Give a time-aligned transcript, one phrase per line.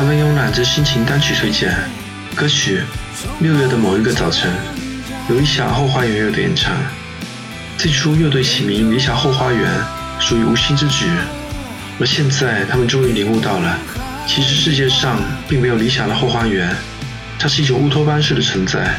[0.00, 1.76] 他们慵懒着心情单曲推荐，
[2.34, 2.80] 歌曲
[3.42, 4.50] 《六月的某一个早晨》，
[5.30, 6.74] 由理想后花园乐队演唱。
[7.76, 9.70] 最初乐队起名“理想后花园”
[10.18, 11.04] 属于无心之举，
[12.00, 13.78] 而现在他们终于领悟到了，
[14.26, 16.74] 其实世界上并没有理想的后花园，
[17.38, 18.98] 它是一种乌托邦式的存在。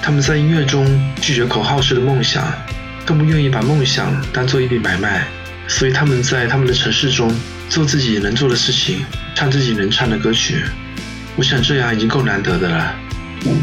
[0.00, 2.50] 他们在音乐中拒绝口号式的梦想，
[3.04, 5.26] 更不愿意把梦想当做一笔买卖，
[5.66, 7.30] 所以他们在他们的城市中
[7.68, 9.04] 做自己能做的事情，
[9.38, 10.64] 唱自己能唱的歌曲。
[11.36, 12.92] 我想这样已经够难得的了。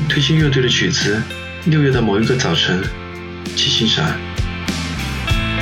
[0.08, 1.22] 推荐乐队的曲子
[1.70, 2.82] 《六月的某一个早晨》，
[3.58, 4.06] 去欣赏。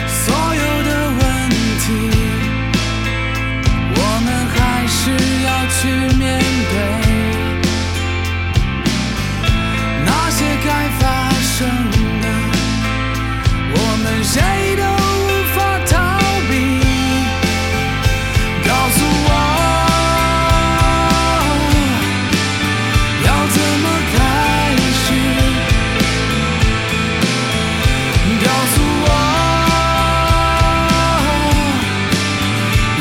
[0.07, 1.87] 所有的问题，
[3.95, 5.09] 我们还是
[5.47, 6.39] 要去面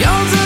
[0.01, 0.42] 要怎